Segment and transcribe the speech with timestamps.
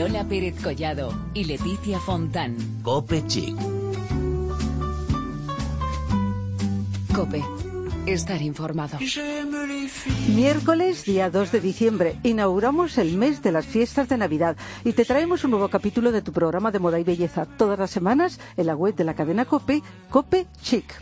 [0.00, 2.56] Lola Pérez Collado y Leticia Fontán.
[2.82, 3.54] Cope Chic.
[7.14, 7.44] Cope.
[8.06, 8.96] Estar informado.
[10.34, 15.04] Miércoles, día 2 de diciembre, inauguramos el mes de las fiestas de Navidad y te
[15.04, 18.68] traemos un nuevo capítulo de tu programa de moda y belleza todas las semanas en
[18.68, 20.94] la web de la cadena Cope, Cope Chic.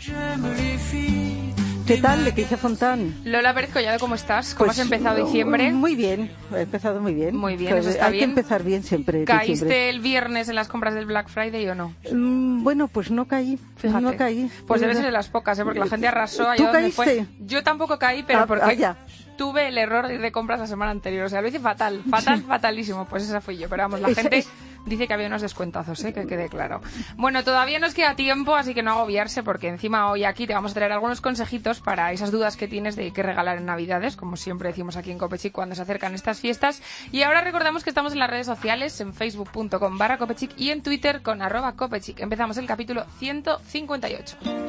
[1.88, 3.14] ¿Qué tal, Leticia Fontán?
[3.24, 4.54] Lola Pérez Collado, ¿cómo estás?
[4.54, 5.72] ¿Cómo Pues, has empezado diciembre?
[5.72, 7.34] Muy bien, he empezado muy bien.
[7.34, 8.24] Muy bien, Pues, eso está hay bien.
[8.34, 9.24] que empezar bien siempre.
[9.24, 9.88] ¿Caíste diciembre.
[9.88, 11.94] el viernes en las compras del Black Friday o no?
[12.12, 14.02] Mm, Bueno, pues no caí, Fíjate.
[14.02, 14.50] no caí.
[14.66, 15.08] Pues De debe ser verdad.
[15.08, 15.64] de las pocas, ¿eh?
[15.64, 17.04] porque la gente arrasó ¿Tú allá donde fue.
[17.06, 17.26] caíste?
[17.40, 18.96] Yo tampoco caí, pero Ah, porque ah, ya.
[19.38, 21.24] Tuve el error de ir de compras la semana anterior.
[21.24, 23.06] O sea, lo hice fatal, fatal, fatalísimo.
[23.06, 23.70] Pues esa fui yo.
[23.70, 24.44] Pero vamos, la gente
[24.84, 26.12] dice que había unos descuentazos, ¿eh?
[26.12, 26.80] que quede claro.
[27.16, 30.72] Bueno, todavía nos queda tiempo, así que no agobiarse, porque encima hoy aquí te vamos
[30.72, 34.36] a traer algunos consejitos para esas dudas que tienes de qué regalar en Navidades, como
[34.36, 36.82] siempre decimos aquí en Copechic cuando se acercan estas fiestas.
[37.12, 40.82] Y ahora recordamos que estamos en las redes sociales, en facebook.com barra Copechic y en
[40.82, 42.20] Twitter con arroba Copechic.
[42.20, 44.67] Empezamos el capítulo 158.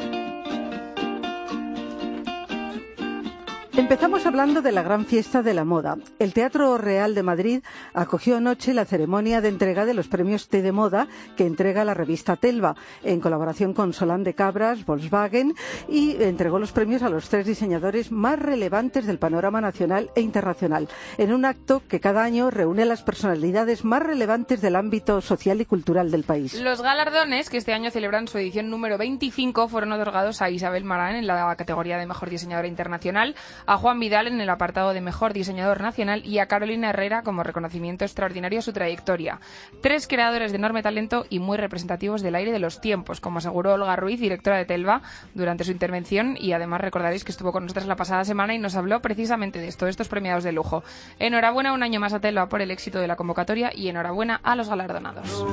[3.79, 5.95] Empezamos hablando de la gran fiesta de la moda.
[6.19, 7.63] El Teatro Real de Madrid
[7.93, 11.93] acogió anoche la ceremonia de entrega de los premios T de Moda que entrega la
[11.93, 15.53] revista Telva, en colaboración con Solán de Cabras, Volkswagen,
[15.87, 20.89] y entregó los premios a los tres diseñadores más relevantes del panorama nacional e internacional,
[21.17, 25.65] en un acto que cada año reúne las personalidades más relevantes del ámbito social y
[25.65, 26.59] cultural del país.
[26.59, 31.15] Los galardones, que este año celebran su edición número 25, fueron otorgados a Isabel Marán
[31.15, 33.35] en la categoría de Mejor Diseñadora Internacional,
[33.69, 37.43] a Juan Vidal en el apartado de Mejor Diseñador Nacional y a Carolina Herrera como
[37.43, 39.39] reconocimiento extraordinario a su trayectoria.
[39.83, 43.75] Tres creadores de enorme talento y muy representativos del aire de los tiempos, como aseguró
[43.75, 45.03] Olga Ruiz, directora de Telva,
[45.35, 48.75] durante su intervención y además recordaréis que estuvo con nosotros la pasada semana y nos
[48.75, 50.83] habló precisamente de esto, de estos premiados de lujo.
[51.19, 54.55] Enhorabuena un año más a Telva por el éxito de la convocatoria y enhorabuena a
[54.55, 55.45] los galardonados.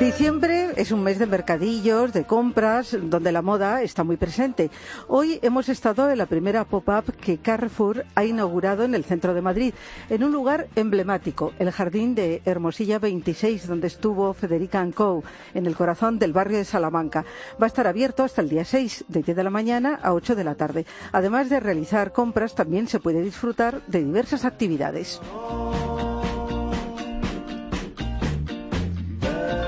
[0.00, 4.70] Diciembre es un mes de mercadillos, de compras, donde la moda está muy presente.
[5.08, 9.40] Hoy hemos estado en la primera pop-up que Carrefour ha inaugurado en el centro de
[9.40, 9.72] Madrid,
[10.10, 15.24] en un lugar emblemático, el jardín de Hermosilla 26, donde estuvo Federica Co,
[15.54, 17.24] en el corazón del barrio de Salamanca.
[17.60, 20.34] Va a estar abierto hasta el día 6, de 10 de la mañana a 8
[20.34, 20.84] de la tarde.
[21.12, 25.22] Además de realizar compras, también se puede disfrutar de diversas actividades.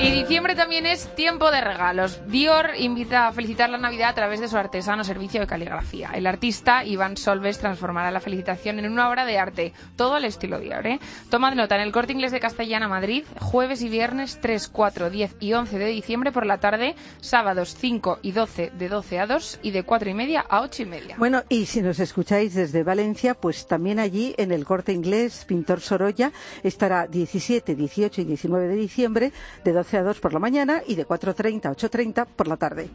[0.08, 2.22] Y diciembre también es tiempo de regalos.
[2.28, 6.12] Dior invita a felicitar la Navidad a través de su artesano servicio de caligrafía.
[6.14, 10.60] El artista Iván Solves transformará la felicitación en una obra de arte, todo al estilo
[10.60, 10.86] Dior.
[10.86, 10.98] ¿eh?
[11.28, 15.36] Tomad nota en el Corte Inglés de Castellana, Madrid, jueves y viernes 3, 4, 10
[15.40, 19.60] y 11 de diciembre por la tarde, sábados 5 y 12 de 12 a 2
[19.62, 21.16] y de 4 y media a 8 y media.
[21.18, 25.82] Bueno, y si nos escucháis desde Valencia, pues también allí en el Corte Inglés Pintor
[25.82, 26.32] Sorolla
[26.62, 29.32] estará 17, 18 y 19 de diciembre
[29.64, 32.90] de 12 a 2 por la mañana y de 4.30 a 8.30 por la tarde.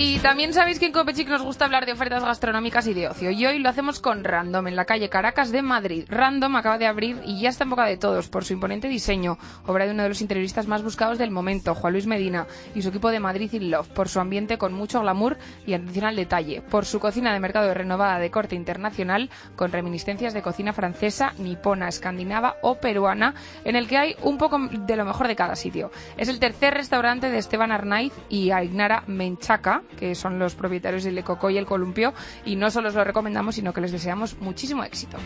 [0.00, 3.32] Y también sabéis que en Copechic nos gusta hablar de ofertas gastronómicas y de ocio.
[3.32, 6.04] Y hoy lo hacemos con Random, en la calle Caracas de Madrid.
[6.08, 9.38] Random acaba de abrir y ya está en boca de todos por su imponente diseño,
[9.66, 12.90] obra de uno de los interioristas más buscados del momento, Juan Luis Medina, y su
[12.90, 15.36] equipo de Madrid in Love, por su ambiente con mucho glamour
[15.66, 20.32] y atención al detalle, por su cocina de mercado renovada de corte internacional, con reminiscencias
[20.32, 23.34] de cocina francesa, nipona, escandinava o peruana,
[23.64, 25.90] en el que hay un poco de lo mejor de cada sitio.
[26.16, 31.18] Es el tercer restaurante de Esteban Arnaiz y Aignara Menchaca, que son los propietarios del
[31.18, 32.12] Ecocó y el Columpio,
[32.44, 35.18] y no solo os lo recomendamos, sino que les deseamos muchísimo éxito.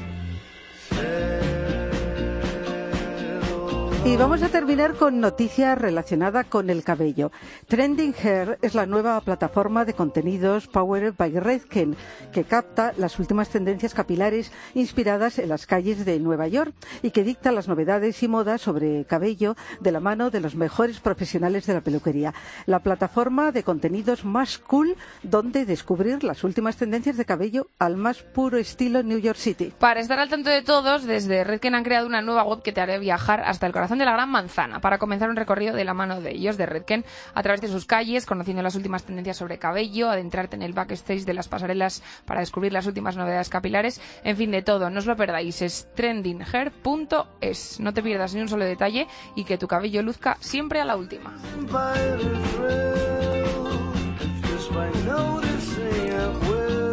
[4.04, 7.30] Y vamos a terminar con noticias relacionadas con el cabello.
[7.68, 11.96] Trending Hair es la nueva plataforma de contenidos Powered by Redken
[12.32, 17.22] que capta las últimas tendencias capilares inspiradas en las calles de Nueva York y que
[17.22, 21.74] dicta las novedades y modas sobre cabello de la mano de los mejores profesionales de
[21.74, 22.34] la peluquería.
[22.66, 28.18] La plataforma de contenidos más cool donde descubrir las últimas tendencias de cabello al más
[28.18, 29.72] puro estilo New York City.
[29.78, 32.80] Para estar al tanto de todos, desde Redken han creado una nueva web que te
[32.80, 35.94] hará viajar hasta el corazón de la Gran Manzana para comenzar un recorrido de la
[35.94, 37.04] mano de ellos, de Redken,
[37.34, 41.24] a través de sus calles, conociendo las últimas tendencias sobre cabello, adentrarte en el backstage
[41.24, 44.90] de las pasarelas para descubrir las últimas novedades capilares, en fin, de todo.
[44.90, 47.80] No os lo perdáis, es trendinghair.es.
[47.80, 50.96] No te pierdas ni un solo detalle y que tu cabello luzca siempre a la
[50.96, 51.32] última.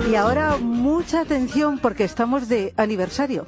[0.10, 3.45] Y ahora mucha atención porque estamos de aniversario.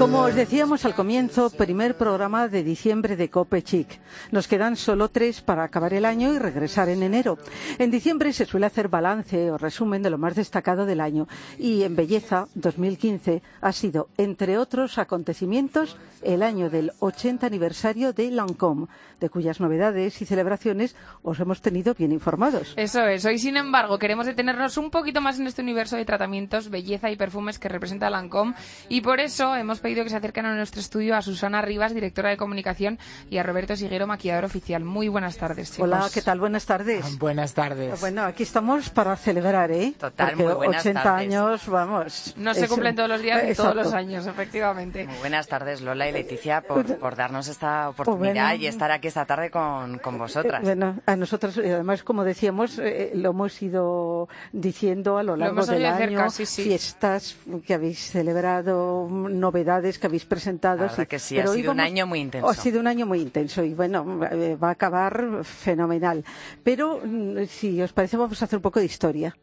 [0.00, 4.00] Como os decíamos al comienzo, primer programa de diciembre de Cope Chic.
[4.30, 7.36] Nos quedan solo tres para acabar el año y regresar en enero.
[7.76, 11.82] En diciembre se suele hacer balance o resumen de lo más destacado del año y
[11.82, 18.86] en Belleza 2015 ha sido, entre otros acontecimientos, el año del 80 aniversario de Lancôme,
[19.20, 22.72] de cuyas novedades y celebraciones os hemos tenido bien informados.
[22.78, 23.26] Eso es.
[23.26, 27.16] Hoy, sin embargo, queremos detenernos un poquito más en este universo de tratamientos, belleza y
[27.16, 28.54] perfumes que representa Lancôme
[28.88, 32.30] y por eso hemos pedido que se acerquen a nuestro estudio a Susana Rivas, directora
[32.30, 32.98] de comunicación,
[33.28, 34.84] y a Roberto Siguero, maquillador oficial.
[34.84, 35.84] Muy buenas tardes, chicos.
[35.84, 36.40] Hola, ¿qué tal?
[36.40, 37.18] Buenas tardes.
[37.18, 38.00] Buenas tardes.
[38.00, 39.94] Bueno, aquí estamos para celebrar, ¿eh?
[39.98, 41.26] Total, Porque muy buenas 80 tardes.
[41.26, 42.34] años, vamos.
[42.36, 45.06] No se cumplen todos los días ni todos los años, efectivamente.
[45.06, 48.62] Muy buenas tardes, Lola y Leticia, por, por darnos esta oportunidad bueno.
[48.62, 50.62] y estar aquí esta tarde con, con vosotras.
[50.62, 55.36] Eh, Bueno, a nosotros, y además, como decíamos, eh, lo hemos ido diciendo a lo
[55.36, 56.62] largo hemos del año, cerca, sí, sí.
[56.62, 57.36] fiestas
[57.66, 60.78] que habéis celebrado, novedades que habéis presentado.
[60.84, 62.48] La verdad que sí, ha Pero sido un año muy intenso.
[62.48, 66.24] Ha sido un año muy intenso y bueno, eh, va a acabar fenomenal.
[66.62, 69.36] Pero mm, si os parece, vamos a hacer un poco de historia.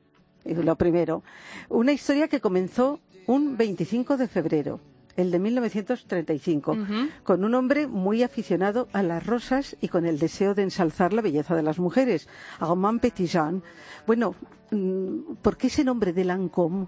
[0.45, 1.23] Eh, Lo primero,
[1.69, 4.79] una historia que comenzó un 25 de febrero.
[5.17, 6.93] El de 1935, Ujú.
[7.23, 11.23] con un hombre muy aficionado a las rosas y con el deseo de ensalzar la
[11.23, 12.29] belleza de las mujeres,
[12.59, 13.63] Armand Petitjean.
[14.05, 14.35] Bueno,
[14.69, 16.85] mm, ¿por qué ese nombre de Lancôme?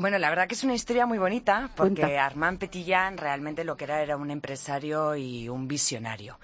[0.00, 2.24] Bueno, la verdad que es una historia muy bonita porque Cuenta.
[2.24, 6.38] Armand Petillán realmente lo que era era un empresario y un visionario.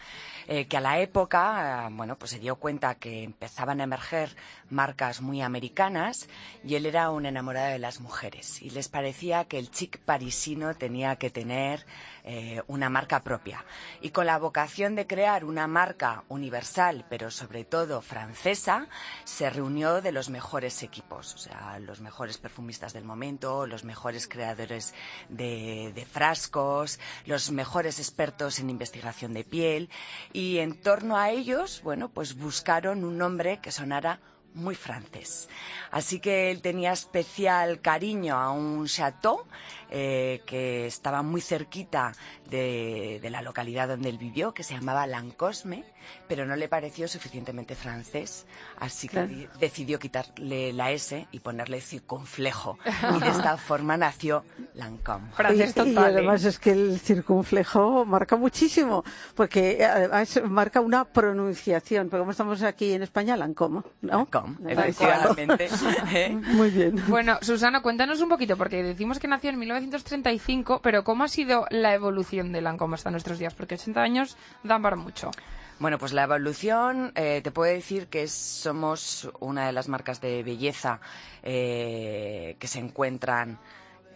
[0.49, 4.37] Eh, que a la época, eh, bueno, pues se dio cuenta que empezaban a emerger
[4.71, 6.29] marcas muy americanas
[6.65, 8.63] y él era un enamorado de las mujeres.
[8.63, 11.85] Y les parecía que el chic parisino tenía que tener
[12.29, 13.65] eh, una marca propia.
[14.01, 18.89] Y con la vocación de crear una marca universal, pero sobre todo francesa,
[19.23, 24.27] se reunió de los mejores equipos, o sea, los mejores perfumistas del momento, los mejores
[24.27, 24.93] creadores
[25.29, 29.89] de, de frascos, los mejores expertos en investigación de piel,
[30.37, 34.21] y en torno a ellos, bueno, pues buscaron un nombre que sonara
[34.57, 35.49] muy francés.
[35.91, 39.45] Así que él tenía especial cariño a un chateau
[39.91, 42.13] eh, que estaba muy cerquita
[42.51, 45.85] de, de la localidad donde él vivió, que se llamaba Lancosme,
[46.29, 48.47] pero no le pareció suficientemente francés,
[48.79, 49.33] así que Claro.
[49.61, 52.79] decidió quitarle la S y ponerle circunflejo.
[53.17, 54.45] Y de esta forma nació
[54.75, 55.31] Lancôme.
[55.33, 55.95] Francés y, ¿eh?
[55.99, 59.05] además es que el circunflejo marca muchísimo,
[59.35, 62.09] porque además marca una pronunciación.
[62.09, 64.19] Porque como estamos aquí en España, Lancôme, ¿no?
[64.27, 65.69] Lancôme, Efectivamente.
[66.13, 66.31] ¿eh?
[66.31, 67.03] Muy bien.
[67.09, 71.67] Bueno, Susana, cuéntanos un poquito, porque decimos que nació en 1935, pero ¿cómo ha sido
[71.71, 73.55] la evolución de Lancôme hasta nuestros días?
[73.55, 75.31] Porque 80 años dan para mucho.
[75.79, 80.21] Bueno, pues la evolución, eh, te puedo decir que es- somos una de las marcas
[80.23, 81.01] de belleza
[81.43, 83.59] eh, que se encuentran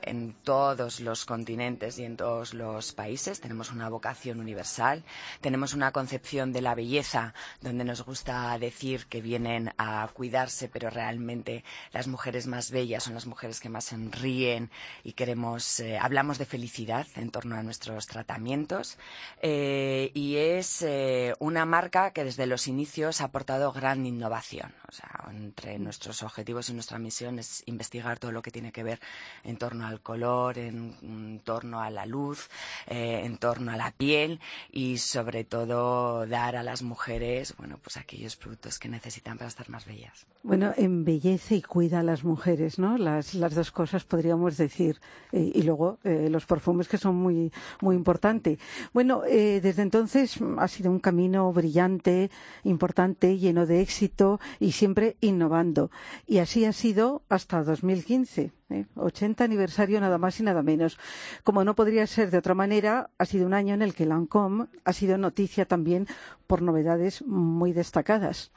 [0.02, 3.41] en todos los continentes y en todos los países.
[3.41, 5.05] Tenemos una vocación universal,
[5.41, 10.91] tenemos una concepción de la belleza donde nos gusta decir que vienen a cuidarse, pero
[10.91, 14.70] realmente las mujeres más bellas son las mujeres que más sonríen
[15.05, 18.99] y queremos, eh, hablamos de felicidad en torno a nuestros tratamientos
[19.43, 24.75] eh, y es eh, una marca que desde los inicios ha aportado gran innovación.
[24.88, 28.83] O sea, entre nuestros objetivos y nuestra misión es investigar todo lo que tiene que
[28.83, 29.00] ver
[29.45, 32.49] en torno al color, en, torno a la luz,
[32.87, 37.97] eh, en torno a la piel y sobre todo dar a las mujeres, bueno, pues
[37.97, 40.26] aquellos productos que necesitan para estar más bellas.
[40.42, 42.97] Bueno, embellece y cuida a las mujeres, ¿no?
[42.97, 45.00] Las, las dos cosas podríamos decir.
[45.32, 48.59] Eh, y luego eh, los perfumes que son muy, muy importantes.
[48.92, 52.30] Bueno, desde entonces ha sido un camino brillante,
[52.64, 55.90] importante, lleno de éxito y siempre innovando.
[56.26, 58.52] Y así ha sido hasta 2015.
[58.71, 58.87] ¿Eh?
[58.97, 60.99] 80 aniversario nada más y nada menos.
[61.45, 64.67] Como no podría ser de otra manera, ha sido un año en el que Lancôme
[64.85, 66.07] ha sido noticia también
[66.47, 68.53] por novedades muy destacadas.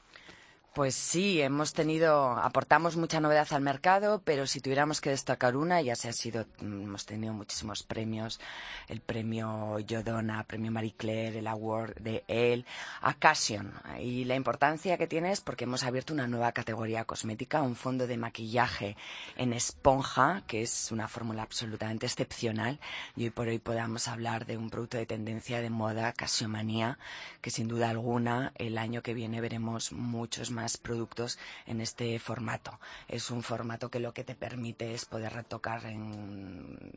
[0.73, 5.79] Pues sí, hemos tenido, aportamos mucha novedad al mercado, pero si tuviéramos que destacar una,
[5.83, 8.39] ya se ha sido, mm, hemos tenido muchísimos premios,
[8.87, 12.65] el premio Yodona, premio Marie Claire, el award de Elle,
[13.03, 13.71] Occasion.
[13.99, 18.07] Y la importancia que tiene es porque hemos abierto una nueva categoría cosmética, un fondo
[18.07, 18.97] de maquillaje
[19.35, 22.79] en esponja, que es una fórmula absolutamente excepcional.
[23.15, 26.97] Y hoy por hoy podamos hablar de un producto de tendencia de moda, Casiomanía,
[27.41, 32.79] que sin duda alguna el año que viene veremos muchos más productos en este formato.
[33.07, 36.91] Es un formato que lo que te permite es poder retocar en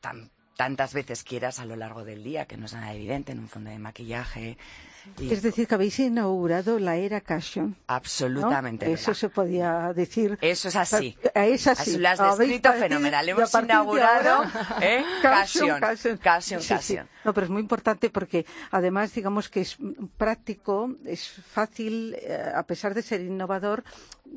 [0.00, 3.40] tan tantas veces quieras a lo largo del día, que no es nada evidente en
[3.40, 4.58] un fondo de maquillaje.
[5.20, 7.76] Es decir, que habéis inaugurado la era Cashion.
[7.86, 8.92] Absolutamente.
[8.92, 10.38] Eso se podía decir.
[10.40, 11.16] Eso es así.
[11.34, 11.98] Es así.
[11.98, 13.28] Lo has descrito fenomenal.
[13.28, 14.44] Hemos inaugurado
[14.80, 15.04] ¿eh?
[15.22, 15.80] Cashion.
[16.20, 19.76] Cashion, No, pero es muy importante porque además, digamos que es
[20.16, 23.84] práctico, es fácil, eh, a pesar de ser innovador,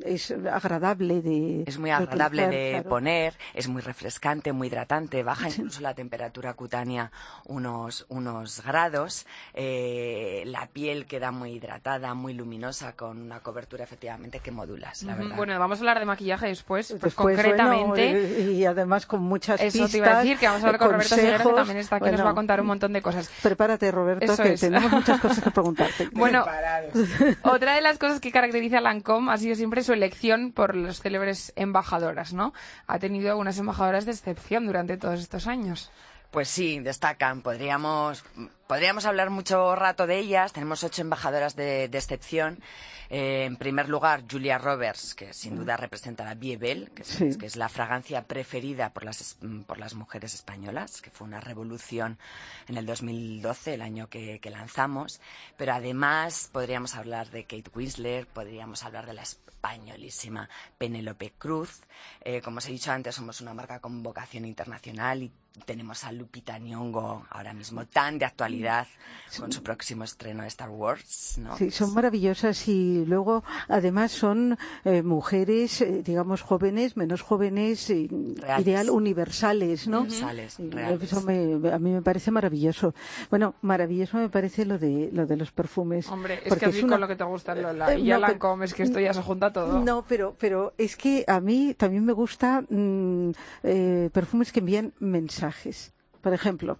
[0.03, 1.63] es agradable de.
[1.65, 7.11] Es muy agradable de poner, es muy refrescante, muy hidratante, baja incluso la temperatura cutánea
[7.45, 9.25] unos, unos grados.
[9.53, 15.13] Eh, la piel queda muy hidratada, muy luminosa, con una cobertura efectivamente que modulas, la
[15.13, 15.35] verdad.
[15.35, 18.51] Bueno, vamos a hablar de maquillaje después, pues concretamente.
[18.53, 21.15] y además con muchas Eso te iba a decir, que vamos a hablar con Roberto
[21.15, 23.29] Seguera, que también está aquí, nos va a contar un montón de cosas.
[23.43, 26.07] Prepárate, Roberto, que tenemos muchas cosas que preguntarte.
[26.13, 26.45] bueno,
[27.43, 31.01] otra de las cosas que caracteriza a Lancôme ha sido siempre su elección por las
[31.01, 32.53] célebres embajadoras, ¿no?
[32.87, 35.91] Ha tenido algunas embajadoras de excepción durante todos estos años.
[36.35, 37.41] Pues sí, destacan.
[37.41, 38.25] Podríamos,
[38.67, 40.53] podríamos hablar mucho rato de ellas.
[40.53, 42.59] Tenemos ocho embajadoras de, excepción.
[43.09, 47.45] Eh, en primer lugar, Julia Roberts, que sin duda representa la Biebel, que es, que
[47.45, 52.17] es la fragancia preferida por las, por las mujeres españolas, que fue una revolución
[52.67, 55.21] en el 2012, el año que, lanzamos.
[55.57, 61.81] Pero además podríamos hablar de Kate Winslet, podríamos hablar de la españolísima Penélope Cruz.
[62.21, 65.31] Eh, como os he dicho antes, somos una marca con vocación internacional y
[65.63, 68.87] tenemos a Lupita Nyong'o ahora mismo tan de actualidad
[69.39, 71.57] con su próximo estreno de Star Wars, ¿no?
[71.57, 78.89] Sí, son maravillosas y luego además son eh, mujeres, eh, digamos jóvenes, menos jóvenes, ideal
[78.89, 80.01] universales, ¿no?
[80.01, 80.59] Universales,
[81.01, 82.93] Eso a mí me parece maravilloso.
[83.29, 86.07] Bueno, maravilloso me parece lo de lo de los perfumes.
[86.09, 88.37] Hombre, es que a mí con lo que te gusta Lola eh, y ya la
[88.37, 89.79] comes, que esto ya se junta todo.
[89.79, 93.31] No, pero pero es que a mí también me gusta mm,
[94.11, 95.44] perfumes que envían mensajes
[96.21, 96.79] por ejemplo,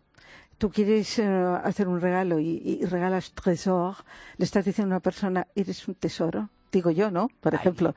[0.57, 1.25] tú quieres eh,
[1.63, 3.97] hacer un regalo y, regalas tresor,
[4.37, 7.27] le estás diciendo a una persona, eres un tesoro, digo yo, ¿no?
[7.41, 7.95] Por ejemplo.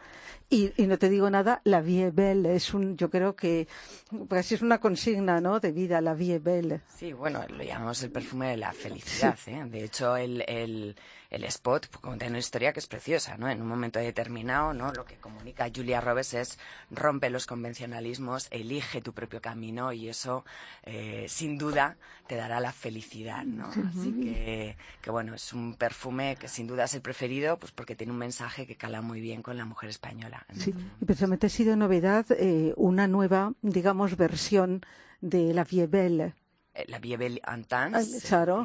[0.51, 3.69] Y, no te digo nada, la vie belle es un, yo creo que
[4.31, 5.61] casi es una consigna, ¿no?
[5.61, 6.81] De vida, la vie belle.
[6.97, 9.65] Sí, bueno, lo llamamos el perfume de la felicidad, ¿eh?
[9.67, 10.97] De hecho, el, el
[11.31, 13.49] el spot pues, tiene una historia que es preciosa, ¿no?
[13.49, 14.93] En un momento determinado, ¿no?
[14.93, 16.59] Lo que comunica Julia Roberts es
[16.91, 20.45] rompe los convencionalismos, elige tu propio camino y eso,
[20.85, 23.67] eh, sin duda, te dará la felicidad, ¿no?
[23.67, 27.95] Así que, que, bueno, es un perfume que sin duda es el preferido, pues porque
[27.95, 30.38] tiene un mensaje que cala muy bien con la mujer española.
[30.53, 34.83] Sí, y precisamente ha sido novedad eh, una nueva, digamos, versión
[35.21, 36.35] de la Vie Belle
[36.87, 38.27] la Biebel Intense.
[38.29, 38.65] Claro,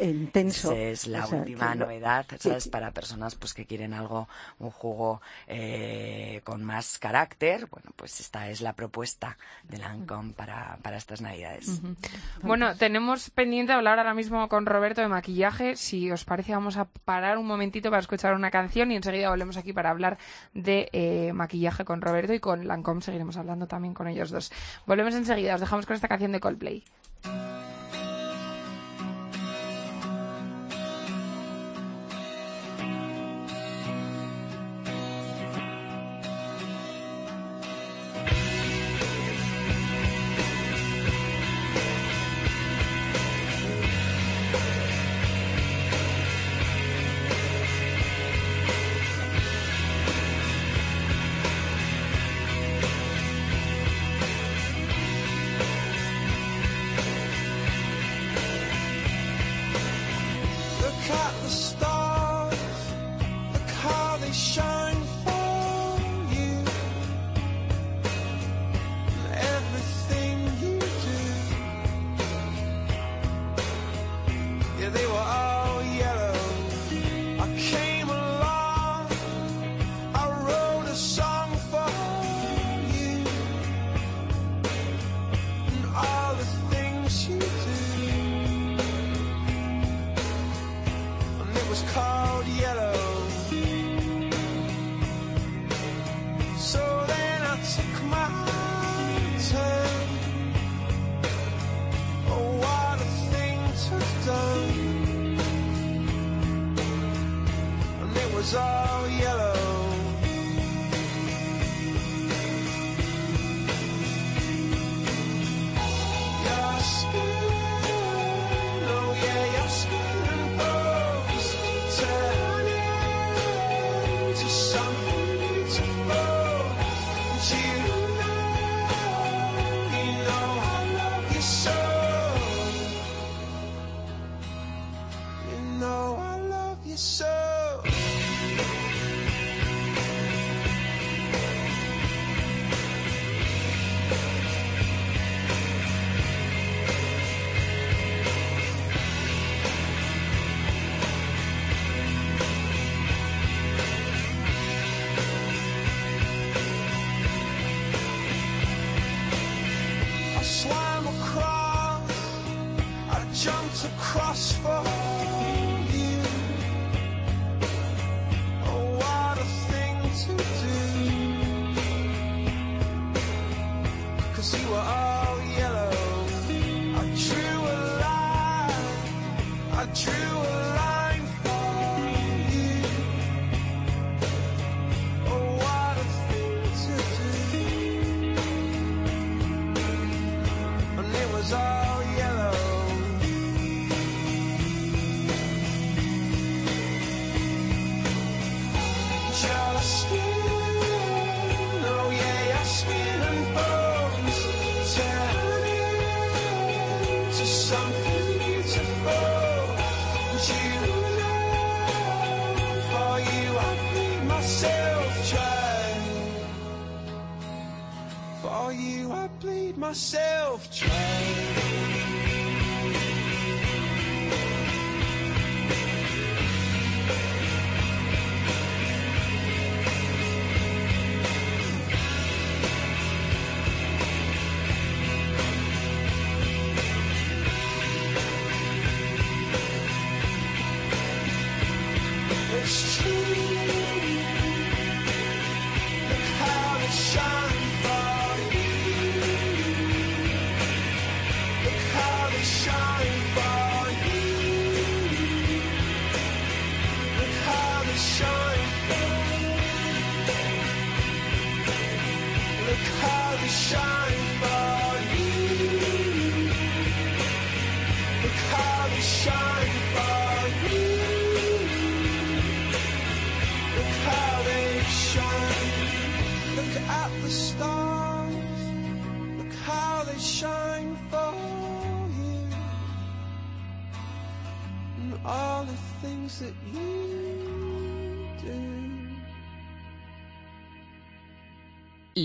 [0.00, 0.72] intenso.
[0.72, 2.68] es la última novedad, ¿sabes?
[2.68, 7.66] Para personas pues que quieren algo, un jugo eh, con más carácter.
[7.66, 11.80] Bueno, pues esta es la propuesta de Lancome para, para estas navidades.
[12.42, 15.76] Bueno, tenemos pendiente hablar ahora mismo con Roberto de maquillaje.
[15.76, 19.56] Si os parece, vamos a parar un momentito para escuchar una canción y enseguida volvemos
[19.56, 20.18] aquí para hablar
[20.52, 24.52] de eh, maquillaje con Roberto y con Lancome seguiremos hablando también con ellos dos.
[24.86, 26.84] Volvemos enseguida, os dejamos con esta canción de Coldplay.
[27.24, 27.53] Bye.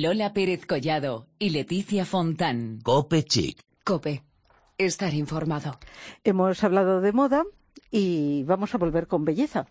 [0.01, 2.79] Lola Pérez Collado y Leticia Fontán.
[2.83, 3.59] Cope Chic.
[3.83, 4.23] Cope.
[4.77, 5.77] Estar informado.
[6.23, 7.43] Hemos hablado de moda
[7.91, 9.67] y vamos a volver con belleza.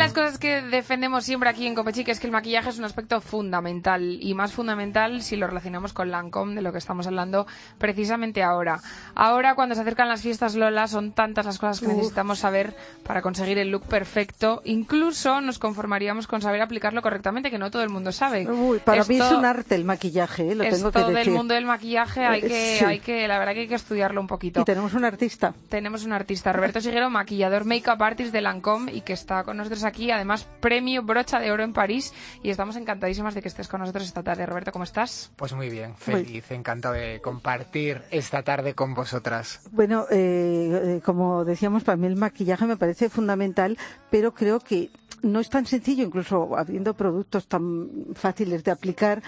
[0.00, 3.20] Las cosas que defendemos siempre aquí en Copechic es que el maquillaje es un aspecto
[3.20, 8.42] fundamental y más fundamental si lo relacionamos con Lancome, de lo que estamos hablando precisamente
[8.42, 8.80] ahora.
[9.14, 13.20] Ahora, cuando se acercan las fiestas Lola, son tantas las cosas que necesitamos saber para
[13.20, 14.62] conseguir el look perfecto.
[14.64, 18.50] Incluso nos conformaríamos con saber aplicarlo correctamente, que no todo el mundo sabe.
[18.50, 20.54] Uy, para mí es un arte el maquillaje, ¿eh?
[20.54, 21.32] lo tengo que del decir.
[21.34, 22.84] mundo del maquillaje hay que, sí.
[22.86, 24.62] hay que, la verdad que hay que estudiarlo un poquito.
[24.62, 25.52] Y tenemos un artista.
[25.68, 29.84] Tenemos un artista, Roberto Siguero, maquillador, make-up artist de Lancome y que está con nosotros
[29.84, 33.80] aquí, además premio brocha de oro en París y estamos encantadísimas de que estés con
[33.80, 34.46] nosotros esta tarde.
[34.46, 35.32] Roberto, ¿cómo estás?
[35.36, 39.68] Pues muy bien, feliz, encantado de compartir esta tarde con vosotras.
[39.72, 43.76] Bueno, eh, eh, como decíamos, para mí el maquillaje me parece fundamental,
[44.10, 44.90] pero creo que
[45.22, 49.22] no es tan sencillo, incluso habiendo productos tan fáciles de aplicar,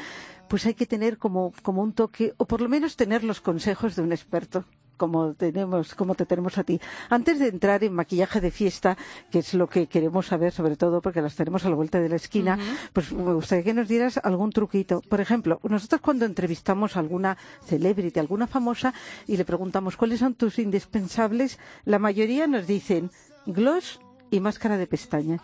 [0.48, 3.96] pues hay que tener como, como un toque, o por lo menos tener los consejos
[3.96, 4.64] de un experto.
[5.02, 6.80] Como tenemos, como te tenemos a ti.
[7.10, 8.96] Antes de entrar en maquillaje de fiesta,
[9.32, 12.08] que es lo que queremos saber, sobre todo porque las tenemos a la vuelta de
[12.08, 12.56] la esquina,
[12.92, 15.00] pues me gustaría que nos dieras algún truquito.
[15.00, 18.94] Por ejemplo, nosotros cuando entrevistamos a alguna celebrity, alguna famosa,
[19.26, 23.10] y le preguntamos cuáles son tus indispensables, la mayoría nos dicen
[23.44, 23.98] gloss
[24.30, 25.40] y máscara de pestañas.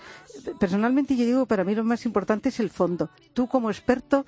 [0.60, 3.10] Personalmente yo digo, para mí lo más importante es el fondo.
[3.34, 4.24] Tú como experto,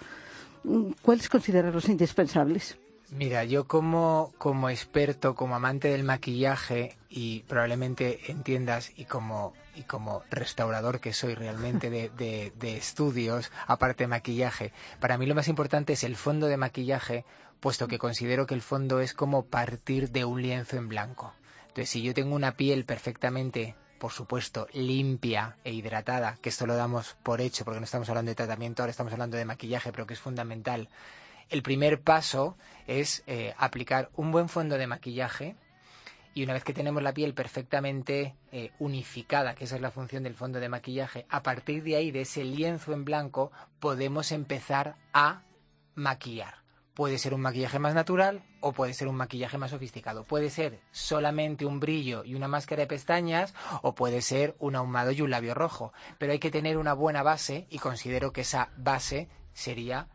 [1.03, 2.77] ¿cuáles consideras los indispensables?
[3.13, 9.83] Mira, yo como, como experto, como amante del maquillaje y probablemente entiendas y como, y
[9.83, 15.35] como restaurador que soy realmente de, de- de estudios, aparte de maquillaje, para mí lo
[15.35, 17.25] más importante es el fondo de maquillaje,
[17.59, 21.33] puesto que considero que el fondo es como partir de un lienzo en blanco.
[21.63, 26.77] Entonces, si yo tengo una piel perfectamente, por supuesto, limpia e hidratada, que esto lo
[26.77, 30.07] damos por hecho porque no estamos hablando de tratamiento, ahora estamos hablando de maquillaje, pero
[30.07, 30.89] que es fundamental,
[31.51, 35.57] el primer paso es eh, aplicar un buen fondo de maquillaje
[36.33, 40.23] y una vez que tenemos la piel perfectamente eh, unificada, que esa es la función
[40.23, 44.97] del fondo de maquillaje, a partir de ahí, de ese lienzo en blanco, podemos empezar
[45.13, 45.43] a
[45.97, 46.55] maquillar.
[46.95, 50.25] Puede ser un maquillaje más natural o puede ser un maquillaje más sofisticado.
[50.25, 55.11] Puede ser solamente un brillo y una máscara de pestañas o puede ser un ahumado
[55.11, 55.93] y un labio rojo.
[56.19, 60.09] Pero hay que tener una buena base y considero que esa base sería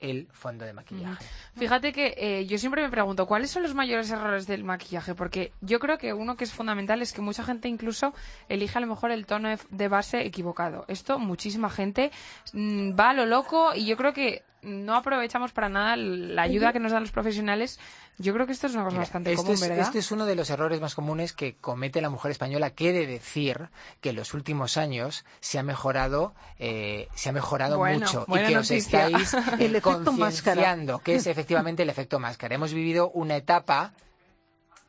[0.00, 1.24] el fondo de maquillaje.
[1.56, 5.14] Fíjate que eh, yo siempre me pregunto, ¿cuáles son los mayores errores del maquillaje?
[5.14, 8.12] Porque yo creo que uno que es fundamental es que mucha gente incluso
[8.48, 10.84] elige a lo mejor el tono de- base equivocado.
[10.88, 12.10] Esto muchísima gente
[12.52, 16.72] mm, va a lo loco y yo creo que no aprovechamos para nada la ayuda
[16.72, 17.78] que nos dan los profesionales.
[18.18, 19.78] Yo creo que esto es una cosa Mira, bastante esto común, es, ¿verdad?
[19.80, 22.70] este es uno de los errores más comunes que comete la mujer española.
[22.70, 23.68] Quiere decir
[24.00, 28.48] que en los últimos años se ha mejorado, eh, se ha mejorado Bueno, mucho buena
[28.50, 30.54] y que os estáis El efecto máscara.
[30.56, 32.54] concienciando que es efectivamente el efecto máscara.
[32.54, 33.92] Hemos vivido una etapa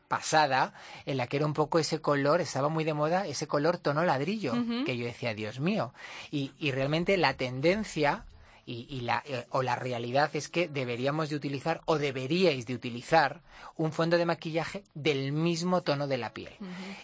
[0.08, 0.74] pasada
[1.06, 4.04] en la que era un poco ese color, estaba muy de moda ese color tono
[4.06, 4.54] ladrillo,
[4.86, 5.94] que yo decía, Dios mío.
[6.32, 8.24] Y, y realmente la tendencia
[8.68, 12.76] y, y la, eh, o la realidad es que deberíamos de utilizar o deberíais de
[12.76, 13.42] utilizar
[13.78, 16.52] un fondo de maquillaje del mismo tono de la piel.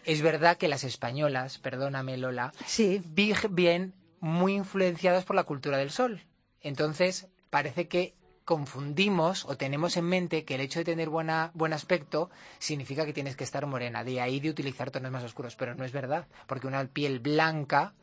[0.03, 3.01] Es verdad que las españolas, perdóname Lola, Sí.
[3.05, 6.21] vi- bien muy influenciadas por la cultura del sol.
[6.61, 8.13] Entonces, parece que
[8.45, 13.13] confundimos o tenemos en mente que el hecho de tener buena, buen aspecto significa que
[13.13, 14.03] tienes que estar morena.
[14.03, 15.55] De ahí de utilizar tonos más oscuros.
[15.55, 17.93] Pero no es verdad, porque una piel blanca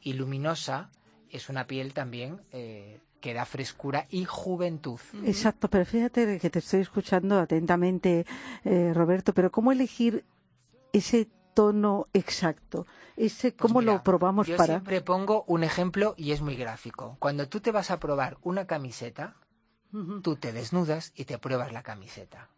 [0.00, 0.90] y luminosa
[1.36, 5.00] es una piel también eh, que da frescura y juventud.
[5.24, 8.26] Exacto, pero fíjate que te estoy escuchando atentamente,
[8.64, 10.24] eh, Roberto, pero ¿cómo elegir
[10.92, 12.86] ese tono exacto?
[13.16, 14.74] Ese, Pues ¿Cómo mira, lo probamos yo para...?
[14.74, 17.16] siempre pongo un ejemplo y es muy gráfico.
[17.20, 19.36] Cuando tú te vas a probar una camiseta,
[20.22, 22.48] tú te desnudas y te pruebas la camiseta.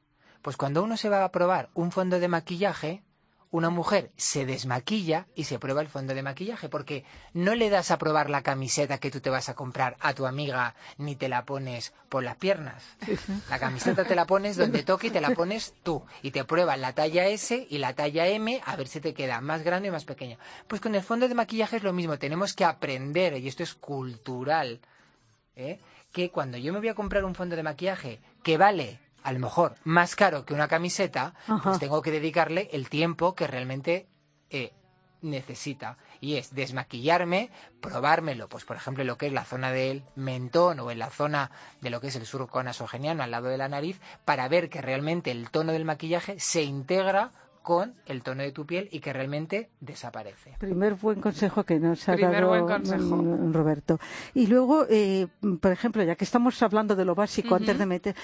[0.42, 3.02] Pues cuando uno se va a probar un fondo de maquillaje,
[3.50, 7.90] una mujer se desmaquilla y se prueba el fondo de maquillaje, porque no le das
[7.90, 11.28] a probar la camiseta que tú te vas a comprar a tu amiga ni te
[11.28, 12.82] la pones por las piernas.
[13.48, 16.04] La camiseta te la pones donde toque y te la pones tú.
[16.22, 19.40] Y te pruebas la talla S y la talla M a ver si te queda
[19.40, 20.38] más grande o más pequeña.
[20.66, 23.74] Pues con el fondo de maquillaje es lo mismo, tenemos que aprender, y esto es
[23.74, 24.80] cultural,
[25.54, 25.78] ¿eh?
[26.12, 29.40] que cuando yo me voy a comprar un fondo de maquillaje que vale a lo
[29.40, 31.60] mejor más caro que una camiseta, Ajá.
[31.60, 34.06] pues tengo que dedicarle el tiempo que realmente
[34.50, 34.72] eh,
[35.20, 35.98] necesita.
[36.20, 40.78] Y es desmaquillarme, probármelo, pues por ejemplo en lo que es la zona del mentón
[40.78, 43.68] o en la zona de lo que es el surco nasogeniano al lado de la
[43.68, 47.32] nariz, para ver que realmente el tono del maquillaje se integra
[47.66, 50.54] con el tono de tu piel y que realmente desaparece.
[50.60, 53.20] Primer buen consejo que nos ha Primer dado buen consejo.
[53.52, 53.98] Roberto.
[54.34, 55.26] Y luego, eh,
[55.60, 58.14] por ejemplo, ya que estamos hablando de lo básico, antes de meter,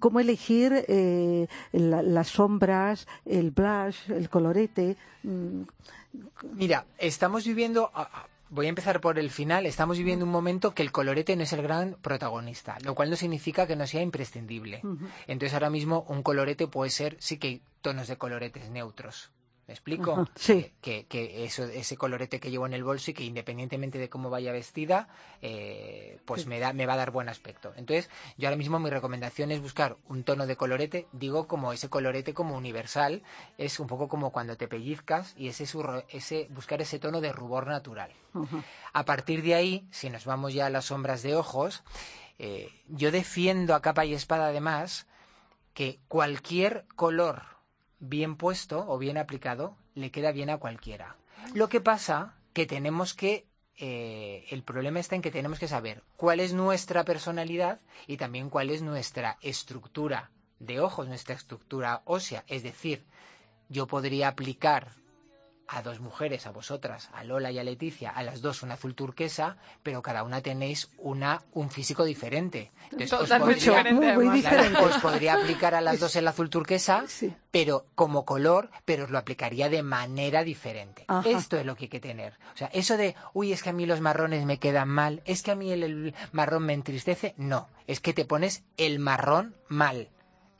[0.00, 4.96] ¿cómo elegir eh, la- las sombras, el blush, el colorete?
[5.22, 5.62] Mm,
[6.54, 7.92] Mira, estamos viviendo,
[8.50, 11.52] voy a empezar por el final, estamos viviendo un momento que el colorete no es
[11.52, 14.82] el gran protagonista, lo cual no significa que no sea imprescindible.
[15.26, 19.30] Entonces ahora mismo un colorete puede ser, sí que hay tonos de coloretes neutros.
[19.70, 20.14] ¿Me explico?
[20.14, 20.72] Ajá, sí.
[20.80, 24.28] Que, que eso, ese colorete que llevo en el bolso y que independientemente de cómo
[24.28, 25.06] vaya vestida,
[25.42, 26.48] eh, pues Sí.
[26.48, 27.72] me, da, me va a dar buen aspecto.
[27.76, 31.88] Entonces, yo ahora mismo mi recomendación es buscar un tono de colorete, digo como ese
[31.88, 33.22] colorete como universal,
[33.58, 38.10] es un poco como cuando te pellizcas y ese, buscar ese tono de rubor natural.
[38.34, 38.64] Ajá.
[38.92, 41.84] A partir de ahí, si nos vamos ya a las sombras de ojos,
[42.40, 45.06] eh, yo defiendo a capa y espada además
[45.74, 47.59] que cualquier color
[48.00, 51.16] bien puesto o bien aplicado le queda bien a cualquiera.
[51.54, 56.02] Lo que pasa que tenemos que eh, el problema está en que tenemos que saber
[56.16, 62.44] cuál es nuestra personalidad y también cuál es nuestra estructura de ojos, nuestra estructura ósea.
[62.46, 63.04] Es decir,
[63.68, 64.99] yo podría aplicar
[65.72, 68.94] a dos mujeres, a vosotras, a Lola y a Leticia, a las dos un azul
[68.96, 72.72] turquesa, pero cada una tenéis una un físico diferente.
[72.90, 74.40] Entonces, os podría- Muy, muy además.
[74.40, 74.84] Claro, diferente.
[74.84, 77.32] os podría aplicar a las dos el azul turquesa, Sí.
[77.52, 81.04] pero como color, pero os lo aplicaría de manera diferente.
[81.06, 81.28] Ajá.
[81.28, 82.34] Esto es lo que hay que tener.
[82.52, 85.42] O sea, eso de, uy, es que a mí los marrones me quedan mal, es
[85.42, 89.54] que a mí el, el marrón me entristece, no, es que te pones el marrón
[89.68, 90.08] mal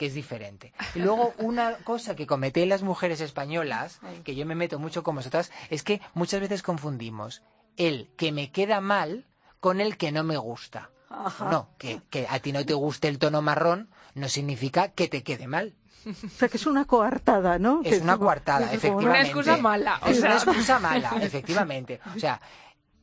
[0.01, 0.73] que es diferente.
[0.95, 5.15] Y luego una cosa que cometéis las mujeres españolas, que yo me meto mucho con
[5.15, 7.43] vosotras, es que muchas veces confundimos
[7.77, 9.27] el que me queda mal
[9.61, 10.91] con el que no me gusta.
[11.11, 11.51] Ajá.
[11.51, 15.23] No, que, que a ti no te guste el tono marrón no significa que te
[15.23, 15.77] quede mal.
[16.07, 17.83] O sea, que es una coartada, ¿no?
[17.83, 19.11] Que Es una coartada, es como efectivamente.
[19.11, 22.01] Una excusa mala, o es una excusa mala, efectivamente.
[22.17, 22.41] O sea,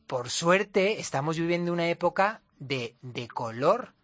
[0.08, 3.94] por suerte estamos viviendo una época de, de color,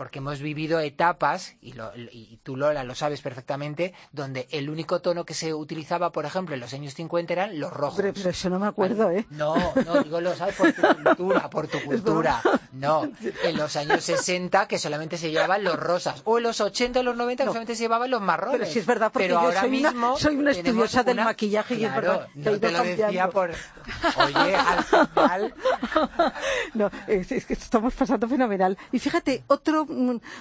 [0.00, 5.02] porque hemos vivido etapas, y, lo- y tú Lola lo sabes perfectamente, donde el único
[5.02, 8.00] tono que se utilizaba, por ejemplo, en los años 50 eran los rojos.
[8.14, 9.26] Pero eso no me acuerdo, ¿eh?
[9.28, 12.40] No, no, digo lo sabes por tu cultura, por tu cultura.
[12.72, 13.02] No,
[13.44, 17.02] en los años 60 que solamente se llevaban los rosas, o en los 80 o
[17.02, 17.52] los 90 que No.
[17.52, 18.58] solamente se llevaban los marrones.
[18.58, 21.16] Pero sí es verdad, porque Pero yo ahora soy una- mismo soy una estudiosa del
[21.16, 23.32] una- maquillaje y es Claro, verdad no te lo decía cambiando.
[23.34, 23.50] por...
[23.50, 25.54] Oye, al final...
[26.74, 28.78] No, es, es que estamos pasando fenomenal.
[28.92, 29.86] Y fíjate, otro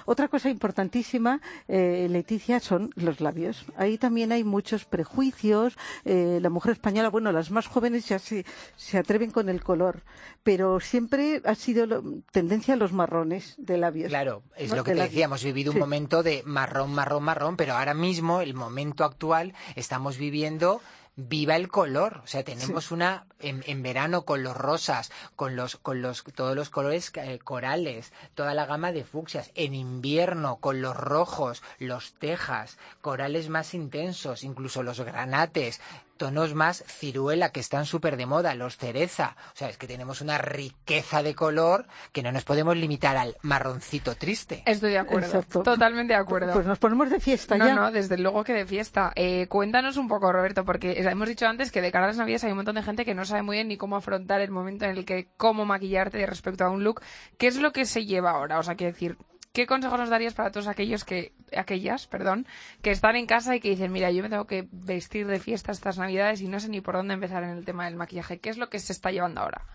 [0.05, 3.65] otra cosa importantísima, eh, Leticia, son los labios.
[3.77, 5.77] Ahí también hay muchos prejuicios.
[6.05, 10.03] Eh, la mujer española, bueno, las más jóvenes ya se, se atreven con el color,
[10.43, 14.09] pero siempre ha sido lo- tendencia a los marrones de labios.
[14.09, 14.77] Claro, es ¿no?
[14.77, 15.11] lo que De te labios.
[15.11, 15.79] decía, hemos vivido un Sí.
[15.79, 20.81] momento de marrón, marrón, marrón, pero ahora mismo, el momento actual, estamos viviendo
[21.27, 22.21] viva el color.
[22.23, 26.55] O sea, tenemos una en, en verano con los rosas, con los, con los, todos
[26.55, 29.51] los colores eh, corales, toda la gama de fucsias.
[29.55, 35.81] En invierno con los rojos, los tejas, corales más intensos, incluso los granates,
[36.19, 39.35] tonos más ciruela que están súper de moda, los cereza.
[39.53, 43.37] O sea, es que tenemos una riqueza de color que no nos podemos limitar al
[43.41, 44.61] marroncito triste.
[44.65, 45.25] Estoy de acuerdo.
[45.27, 45.63] Exacto.
[45.63, 46.53] Totalmente de acuerdo.
[46.53, 47.73] Pues nos ponemos de fiesta No, ya.
[47.73, 49.13] no, desde luego que de fiesta.
[49.15, 52.43] Eh, cuéntanos un poco, Roberto, porque hemos dicho antes que de cara a las navidades
[52.43, 54.85] hay un montón de gente que no sabe muy bien ni cómo afrontar el momento
[54.85, 57.01] en el que cómo maquillarte respecto a un look.
[57.37, 58.59] ¿Qué es lo que se lleva ahora?
[58.59, 59.17] O sea, quiero decir,
[59.53, 62.47] ¿qué consejos nos darías para todos aquellos que, aquellas, perdón,
[62.81, 65.71] que están en casa y que dicen, mira, yo me tengo que vestir de fiesta
[65.71, 68.39] estas navidades y no sé ni por dónde empezar en el tema del maquillaje?
[68.39, 69.65] ¿Qué es lo que se está llevando ahora?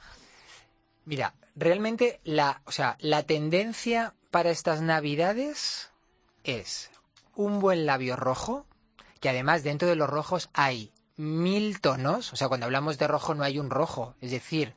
[1.05, 5.91] Mira, realmente la, o sea, la tendencia para estas navidades
[6.45, 6.91] es
[7.35, 8.67] un buen labio rojo,
[9.21, 13.35] que además dentro de los rojos hay mil tonos, o sea, cuando hablamos de rojo
[13.35, 14.75] no hay un rojo, es decir,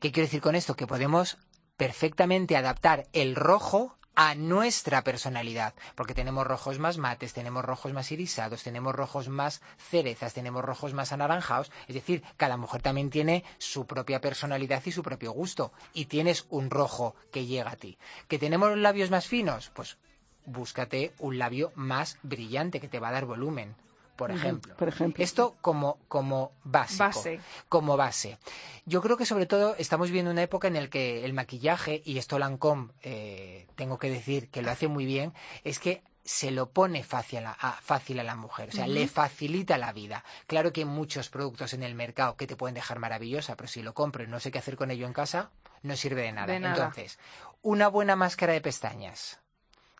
[0.00, 0.74] ¿qué quiero decir con esto?
[0.74, 1.38] Que podemos
[1.76, 8.10] perfectamente adaptar el rojo a nuestra personalidad, porque tenemos rojos más mates, tenemos rojos más
[8.10, 13.44] irisados, tenemos rojos más cerezas, tenemos rojos más anaranjados, es decir, cada mujer también tiene
[13.58, 17.96] su propia personalidad y su propio gusto, y tienes un rojo que llega a ti.
[18.26, 19.70] ¿Que tenemos labios más finos?
[19.72, 19.98] Pues
[20.46, 23.76] búscate un labio más brillante que te va a dar volumen,
[24.18, 24.74] por ejemplo.
[24.76, 25.24] por ejemplo.
[25.24, 27.40] Esto como, como básico Base.
[27.70, 28.36] como base.
[28.84, 32.18] Yo creo que sobre todo estamos viviendo una época en la que el maquillaje, y
[32.18, 35.32] esto Lancôme, eh, tengo que decir que lo hace muy bien,
[35.64, 39.06] es que se lo pone fácil a, a- fácil a la mujer, o sea, le
[39.08, 40.24] facilita la vida.
[40.46, 43.82] Claro que hay muchos productos en el mercado que te pueden dejar maravillosa, pero si
[43.82, 45.50] lo compro y no sé qué hacer con ello en casa,
[45.82, 46.52] no sirve de nada.
[46.52, 46.74] De nada.
[46.74, 47.18] Entonces,
[47.62, 49.38] una buena máscara de pestañas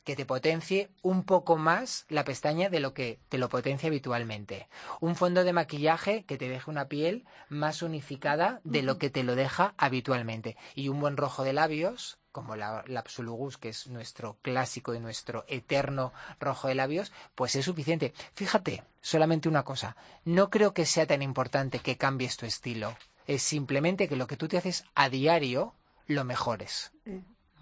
[0.05, 4.69] que te potencie un poco más la pestaña de lo que te lo potencia habitualmente.
[5.01, 9.23] Un fondo de maquillaje que te deje una piel más unificada de lo que te
[9.23, 10.57] lo deja habitualmente.
[10.75, 15.01] Y un buen rojo de labios, como la, la Absolugus, que es nuestro clásico y
[15.01, 18.13] nuestro eterno rojo de labios, pues es suficiente.
[18.33, 22.97] Fíjate, solamente una cosa, no creo que sea tan importante que cambies tu estilo.
[23.27, 25.75] Es simplemente que lo que tú te haces a diario
[26.07, 26.93] lo mejores.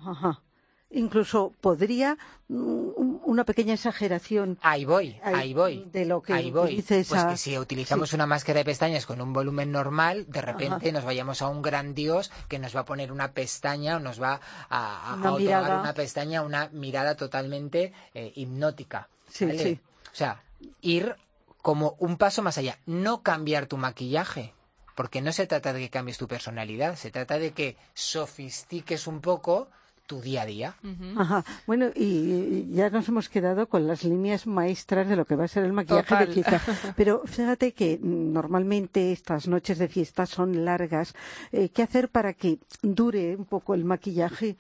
[0.05, 0.43] Ajá.
[0.91, 2.17] Incluso podría
[2.49, 5.85] mm, una pequeña exageración Ahí voy, Ahí, voy.
[5.93, 6.77] de lo que ahí voy.
[6.81, 10.89] Pues esa- que si utilizamos una máscara de pestañas con un volumen normal, de repente
[10.89, 10.93] Ajá.
[10.93, 14.23] nos vayamos a un gran dios que nos va a poner una pestaña o nos
[14.23, 14.35] va
[14.69, 19.09] a, a- a Una otorgar una pestaña, una mirada totalmente eh, hipnótica.
[19.29, 19.59] Sí, ¿vale?
[19.63, 19.81] sí.
[20.13, 20.41] O sea,
[20.83, 21.17] ir
[21.63, 24.55] como un paso más allá, no cambiar tu maquillaje.
[24.95, 29.21] Porque no se trata de que cambies tu personalidad, se trata de que sofistiques un
[29.21, 29.69] poco
[30.07, 30.75] tu día a día.
[31.17, 31.45] Ajá.
[31.67, 35.49] Bueno, y ya nos hemos quedado con las líneas maestras de lo que va a
[35.49, 36.27] ser el maquillaje Total.
[36.29, 36.61] de fiesta.
[36.97, 41.15] Pero fíjate que normalmente estas noches de fiesta son largas.
[41.53, 44.57] Eh, ¿Qué hacer para que dure un poco el maquillaje?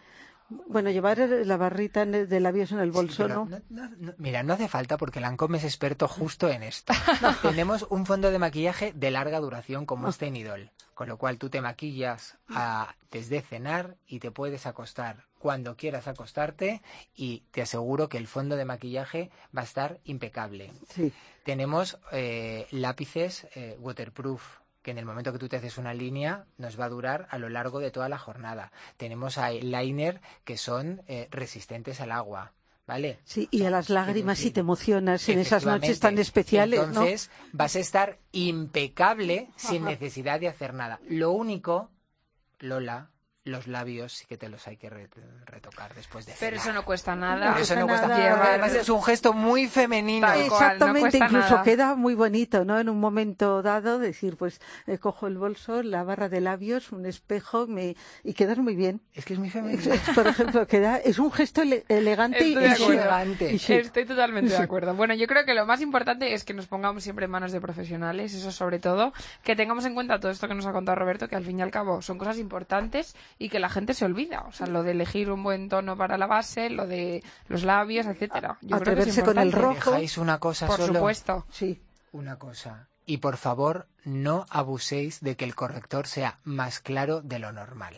[0.68, 3.48] Bueno, llevar la barrita de labios en el bolso, ¿no?
[3.68, 6.92] no- no- Mira, no hace falta porque Lancôme es experto justo en esto.
[7.42, 11.50] Tenemos un fondo de maquillaje de larga duración como es Tenidol, con lo cual tú
[11.50, 16.80] te maquillas a- desde cenar y te puedes acostar cuando quieras acostarte
[17.14, 20.72] y te aseguro que el fondo de maquillaje va a estar impecable.
[20.88, 21.12] Sí.
[21.44, 24.42] Tenemos eh, lápices eh, waterproof
[24.82, 27.36] que en el momento que tú te haces una línea nos va a durar a
[27.38, 28.72] lo largo de toda la jornada.
[28.96, 32.52] Tenemos eyeliner que son eh, resistentes al agua,
[32.86, 33.18] ¿vale?
[33.24, 36.86] Sí, y a las lágrimas si te emocionas en esas noches tan especiales, ¿no?
[36.86, 41.00] Entonces vas a estar impecable sin necesidad de hacer nada.
[41.08, 41.90] Lo único,
[42.58, 43.10] Lola,
[43.46, 45.08] los labios sí que te los hay que re-
[45.46, 46.66] retocar después de Pero cenar.
[46.66, 47.52] eso no cuesta nada.
[47.52, 48.30] Pero eso no cuesta nada.
[48.30, 48.48] nada.
[48.50, 50.26] Además es un gesto muy femenino.
[50.26, 51.62] Cual, no Exactamente, cuesta incluso nada.
[51.62, 52.78] queda muy bonito, ¿no?
[52.80, 57.06] En un momento dado, decir, pues eh, cojo el bolso, la barra de labios, un
[57.06, 57.96] espejo, me...
[58.24, 59.00] y quedas muy bien.
[59.14, 59.94] Es que es muy femenino.
[60.14, 62.92] Por ejemplo, queda, es un gesto ele- elegante y, Estoy de y acuerdo.
[63.02, 63.52] Elegante.
[63.52, 63.72] Y.
[63.72, 64.94] Estoy totalmente de acuerdo.
[64.94, 67.60] Bueno, yo creo que lo más importante es que nos pongamos siempre en manos de
[67.60, 69.12] profesionales, eso sobre todo,
[69.44, 71.62] que tengamos en cuenta todo esto que nos ha contado Roberto, que al fin y
[71.62, 74.42] al cabo son cosas importantes y que la gente se olvida.
[74.48, 78.06] O sea, lo de elegir un buen tono para la base, lo de los labios,
[78.06, 78.58] etcétera.
[78.62, 79.90] Yo creo que es Atreverse con el rojo.
[79.90, 80.94] ¿Dejáis una cosa Por solo?
[80.94, 81.46] supuesto.
[81.50, 81.82] Sí.
[82.12, 82.88] Una cosa.
[83.04, 87.94] Y por favor, no abuséis de que el corrector sea más claro de lo normal.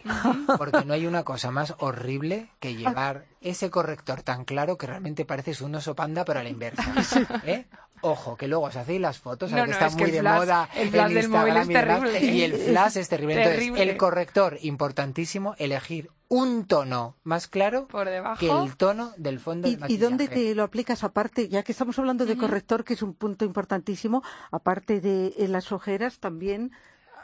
[0.59, 5.25] Porque no hay una cosa más horrible que llevar ese corrector tan claro que realmente
[5.25, 6.83] pareces un oso panda, pero a la inversa.
[7.44, 7.66] ¿eh?
[8.01, 10.38] Ojo, que luego os hacéis las fotos, No, que está es muy el de flash-
[10.38, 10.68] moda.
[10.77, 12.33] el flash en del móvil Instagram es y terrible.
[12.33, 13.35] Y el flash es terrible.
[13.35, 13.83] Entonces, Terrible.
[13.83, 18.38] el corrector, importantísimo, elegir un tono más claro Por debajo.
[18.38, 20.05] que el tono del fondo ¿Y, del y maquillaje.
[20.05, 21.49] dónde te lo aplicas aparte?
[21.49, 25.73] Ya que estamos hablando de corrector, que es un punto importantísimo, aparte de en las
[25.73, 26.73] ojeras también.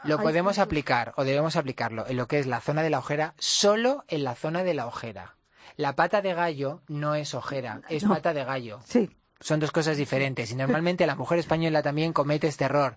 [0.03, 3.33] Lo podemos aplicar o debemos aplicarlo en lo que es la zona de la ojera,
[3.39, 5.35] solo en la zona de la ojera.
[5.77, 8.09] La pata de gallo no es ojera, es No.
[8.13, 8.79] pata de gallo.
[8.85, 9.09] Sí,
[9.39, 12.95] Son dos cosas diferentes y normalmente la mujer española también comete este error.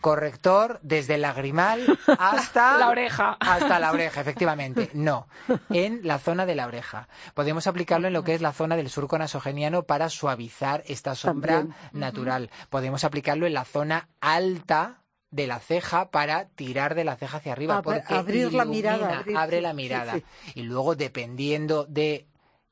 [0.00, 1.80] Corrector desde el lagrimal
[2.18, 3.36] hasta La oreja.
[3.40, 4.90] Hasta la oreja, efectivamente.
[4.94, 5.26] No,
[5.70, 7.08] en la zona de la oreja.
[7.34, 11.58] Podemos aplicarlo en lo que es la zona del surco nasogeniano para suavizar esta sombra
[11.58, 11.76] También.
[11.92, 12.50] natural.
[12.70, 17.52] Podemos aplicarlo en la zona alta de la ceja para tirar de la ceja hacia
[17.52, 17.78] arriba.
[17.78, 20.12] Ab- porque abrir la mirada, abrir, abre sí, la sí, mirada.
[20.14, 20.24] sí.
[20.54, 22.26] Y luego, dependiendo de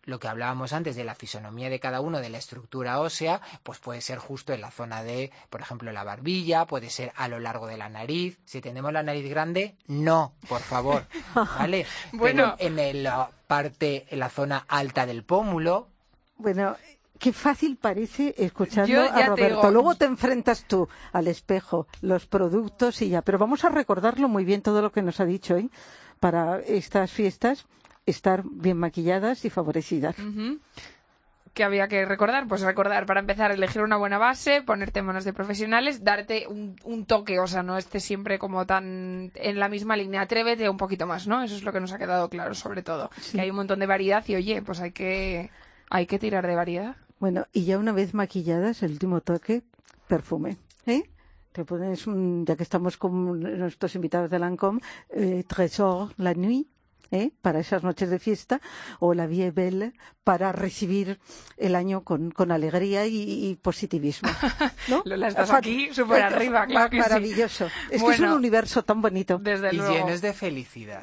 [0.05, 3.79] lo que hablábamos antes de la fisonomía de cada uno, de la estructura ósea, pues
[3.79, 7.39] puede ser justo en la zona de, por ejemplo, la barbilla, puede ser a lo
[7.41, 8.39] largo de la nariz.
[8.45, 11.87] Si tenemos la nariz grande, no, por favor, ¿vale?
[12.13, 12.55] Bueno.
[12.59, 15.89] Pero en el- la parte, en la zona alta del pómulo,
[16.37, 16.77] bueno,
[17.19, 19.71] qué fácil parece escuchando Yo a te Roberto.
[19.71, 23.23] Luego te enfrentas tú al espejo, los productos y ya.
[23.23, 25.71] Pero vamos a recordarlo muy bien todo lo que nos ha dicho hoy
[26.21, 27.67] para estas fiestas
[28.07, 30.19] estar bien maquilladas y favorecidas.
[30.19, 30.61] Ujú.
[31.55, 32.49] ¿Qué había que recordar?
[32.49, 36.75] Pues recordar, para empezar, elegir una buena base, ponerte en manos de profesionales, darte un,
[36.83, 40.77] un toque, o sea, no estés siempre como tan en la misma línea, atrévete un
[40.77, 41.45] poquito más, ¿no?
[41.45, 43.09] Eso es lo que nos ha quedado claro, sobre todo.
[43.31, 45.51] Que hay un montón de variedad y, oye, pues hay que,
[45.91, 46.97] hay que tirar de variedad.
[47.21, 49.63] Bueno, y ya una vez maquilladas, el último toque,
[50.09, 50.57] perfume.
[50.87, 51.05] ¿eh?
[51.53, 56.67] Te pones, un, ya que estamos con nuestros invitados de Lancôme, eh, Trésor la nuit,
[57.11, 57.31] ¿eh?
[57.43, 58.61] para esas noches de fiesta,
[59.01, 61.19] o la Vie Belle, para recibir
[61.57, 64.29] el año con, con alegría y, y positivismo.
[64.89, 65.03] ¿no?
[65.05, 67.03] Lola, estás aquí súper arriba, claro que sí.
[67.03, 67.67] Maravilloso.
[67.91, 69.39] Es que es un universo tan bonito.
[69.39, 69.93] Desde y luego.
[69.93, 71.03] llenos de felicidad.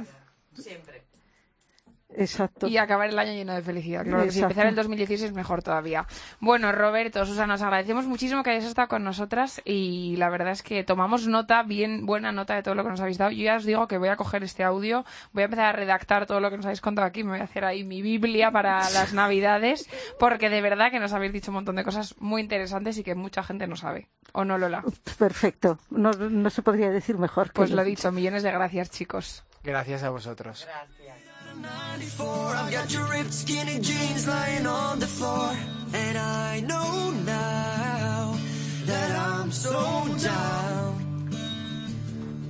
[2.15, 2.67] Exacto.
[2.67, 4.03] Y acabar el año lleno de felicidad.
[4.03, 4.45] Claro que Exacto.
[4.47, 6.05] empezar el 2016 mejor todavía.
[6.39, 10.63] Bueno, Roberto, Susana, os agradecemos muchísimo que hayáis estado con nosotras y la verdad es
[10.63, 13.31] que tomamos nota, bien buena nota de todo lo que nos habéis dado.
[13.31, 16.25] Yo ya os digo que voy a coger este audio, voy a empezar a redactar
[16.25, 18.79] todo lo que nos habéis contado aquí, me voy a hacer ahí mi Biblia para
[18.91, 22.97] las Navidades, porque de verdad que nos habéis dicho un montón de cosas muy interesantes
[22.97, 24.07] y que mucha gente no sabe.
[24.33, 24.83] ¿O no, Lola?
[25.17, 25.77] Perfecto.
[25.89, 27.47] No, no se podría decir mejor.
[27.47, 29.43] que Pues lo dicho, millones de gracias, chicos.
[29.63, 30.67] Gracias a vosotros.
[30.67, 31.00] 94,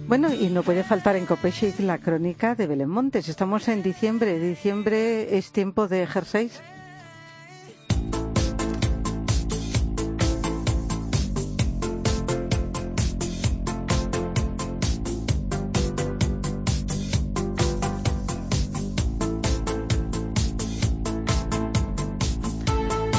[0.08, 3.30] Bueno, y no puede faltar en Copechic la crónica de Belén Montes.
[3.30, 4.40] Estamos en diciembre.
[4.40, 6.62] Diciembre es tiempo de jerseys.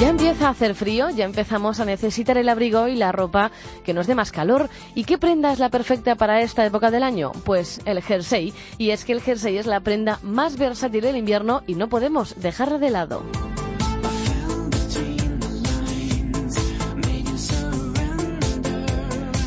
[0.03, 3.51] Ya empieza a hacer frío, ya empezamos a necesitar el abrigo y la ropa
[3.85, 4.69] que nos dé más calor.
[4.95, 7.31] ¿Y qué prenda es la perfecta para esta época del año?
[7.45, 8.53] Pues el jersey.
[8.77, 12.35] Y es que el jersey es la prenda más versátil del invierno y no podemos
[12.41, 13.23] dejarla de lado.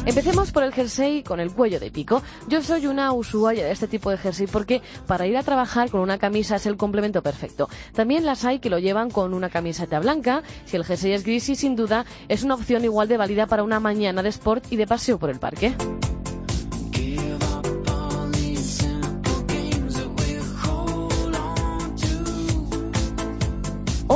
[0.06, 2.22] Empecemos por el jersey con el cuello de pico.
[2.46, 6.00] Yo soy una usuaria de este tipo de jersey porque para ir a trabajar con
[6.00, 7.68] una camisa es el complemento perfecto.
[7.92, 11.48] También las hay que lo llevan con una camiseta blanca, si el jersey es gris
[11.48, 14.76] y sin duda es una opción igual de válida para una mañana de sport y
[14.76, 15.74] de paseo por el parque.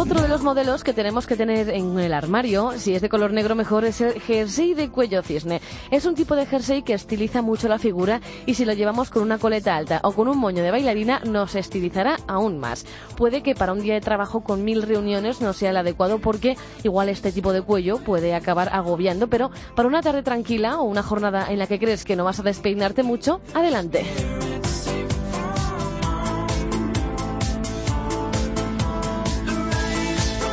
[0.01, 3.35] Otro de los modelos que tenemos que tener en el armario, si es de color
[3.35, 5.61] negro mejor, es el jersey de cuello cisne.
[5.91, 9.23] Es un tipo de jersey que estiliza mucho la figura y si lo llevamos con
[9.23, 12.87] una coleta alta o con un moño de bailarina nos estilizará aún más.
[13.15, 16.57] Puede que para un día de trabajo con mil reuniones no sea el adecuado porque
[16.83, 21.03] igual este tipo de cuello puede acabar agobiando, pero para una tarde tranquila o una
[21.03, 24.07] jornada en la que crees que no vas a despeinarte mucho, adelante.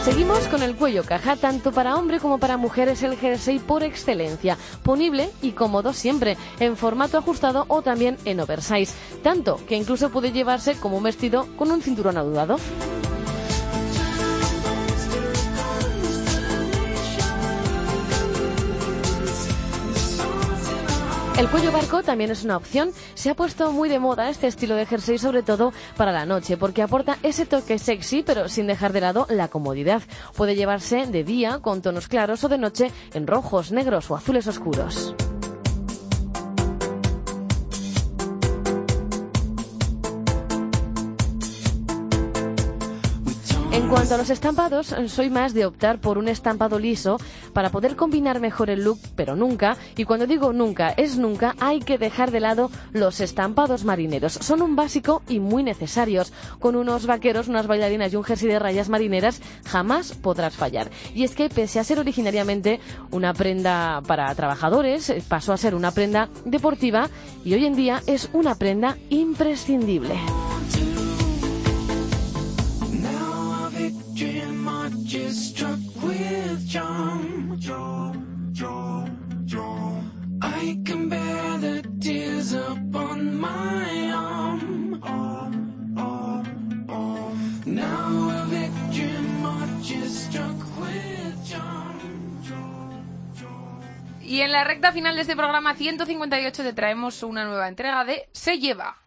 [0.08, 3.84] Seguimos con el cuello caja, tanto para hombre como para mujer es el jersey por
[3.84, 10.10] excelencia, ponible y cómodo siempre, en formato ajustado o también en oversize, tanto que incluso
[10.10, 12.56] puede llevarse como un vestido con un cinturón adudado.
[21.38, 22.92] El cuello barco también es una opción.
[23.14, 26.58] Se ha puesto muy de moda este estilo de jersey, sobre todo para la noche,
[26.58, 30.02] porque aporta ese toque sexy, pero sin dejar de lado la comodidad.
[30.36, 34.48] Puede llevarse de día con tonos claros o de noche en rojos, negros o azules
[34.48, 35.14] oscuros.
[43.90, 47.18] Cuanto a los estampados, soy más de optar por un estampado liso
[47.54, 51.80] para poder combinar mejor el look, pero nunca, y cuando digo nunca, es nunca, hay
[51.80, 54.34] que dejar de lado los estampados marineros.
[54.34, 56.34] Son un básico y muy necesarios.
[56.60, 60.92] Con unos vaqueros, unas bailarinas y un jersey de rayas marineras jamás podrás fallar.
[61.16, 62.82] Y es que pese a ser originariamente
[63.12, 67.10] una prenda para trabajadores, pasó a ser una prenda deportiva
[67.46, 70.16] y hoy en día es una prenda imprescindible.
[80.42, 85.00] I can bear the tears upon my arm.
[87.66, 91.18] Now a struck with.
[94.22, 98.28] Y en la recta final de este programa 158 te traemos una nueva entrega de
[98.34, 98.98] Se lleva.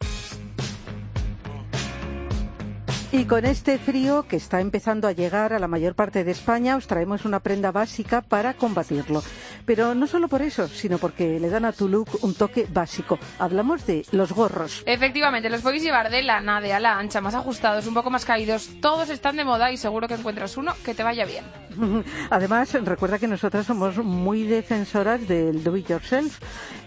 [3.13, 6.77] Y con este frío que está empezando a llegar a la mayor parte de España,
[6.77, 9.25] os traemos una prenda básica para combatirlo.
[9.67, 13.19] Pero no solo por eso, sino porque le dan a tu look un toque básico.
[13.41, 14.85] Hablamos de los gorros.
[14.87, 18.71] Efectivamente, los podéis llevar de lana, de ala ancha, más ajustados, un poco más caídos.
[18.81, 21.45] Todos están de moda y seguro que encuentras uno que te vaya bien.
[22.31, 26.39] Además, recuerda que nosotras somos muy defensoras del do it yourself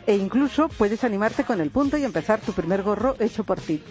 [0.06, 3.84] e incluso puedes animarte con el punto y empezar tu primer gorro hecho por ti.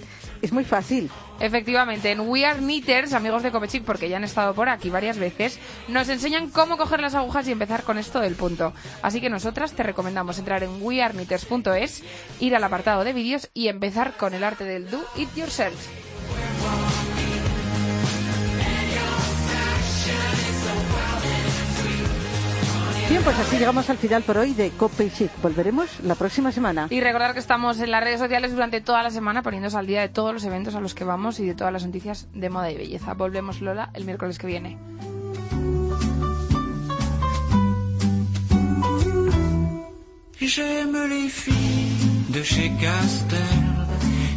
[0.42, 1.08] Es muy fácil.
[1.38, 5.18] Efectivamente, en We Are Knitters, amigos de Copechic, porque ya han estado por aquí varias
[5.18, 5.58] veces,
[5.88, 8.72] nos enseñan cómo coger las agujas y empezar con esto del punto.
[9.02, 12.02] Así que nosotras te recomendamos entrar en wearknitters.es,
[12.40, 16.11] ir al apartado de vídeos y empezar con el arte del do it yourself.
[23.12, 25.30] Bien, pues así llegamos al final por hoy de Cope Chic.
[25.42, 26.86] Volveremos la próxima semana.
[26.88, 30.00] Y recordar que estamos en las redes sociales durante toda la semana poniéndose al día
[30.00, 32.70] de todos los eventos a los que vamos y de todas las noticias de moda
[32.70, 33.12] y belleza.
[33.12, 34.78] Volvemos, Lola, el miércoles que viene.
[40.40, 43.38] J'aime les filles de chez Castel,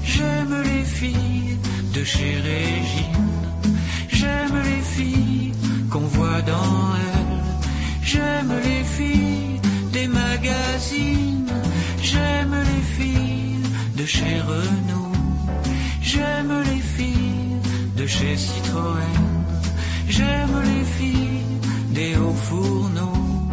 [0.03, 1.57] j'aime les filles
[1.93, 3.71] de chez Régine,
[4.09, 5.53] j'aime les filles
[5.89, 7.14] qu'on voit dans elle,
[8.05, 9.59] j'aime les filles
[9.91, 11.51] des magazines,
[12.01, 13.63] j'aime les filles
[13.97, 15.17] de chez Renault,
[16.01, 17.59] j'aime les filles
[17.97, 19.21] de chez Citroën,
[20.07, 23.49] j'aime les filles des hauts fourneaux,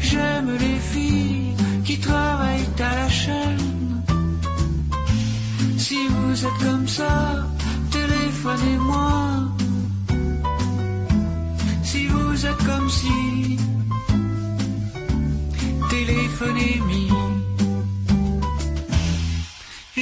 [0.00, 4.02] j'aime les filles qui travaillent à la chaîne.
[5.76, 7.46] Si vous êtes comme ça,
[7.90, 9.10] téléphonez-moi.
[11.82, 13.58] Si vous êtes comme si,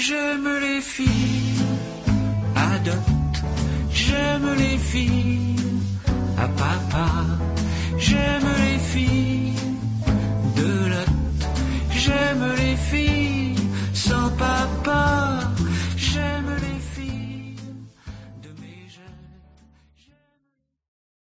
[0.08, 1.62] J'aime les filles,
[2.54, 3.42] adopte.
[3.92, 5.56] J'aime les filles,
[6.38, 7.08] à papa.
[7.98, 9.52] J'aime les filles,
[10.56, 11.12] de lot.
[11.90, 13.56] J'aime les filles,
[13.92, 15.27] sans papa.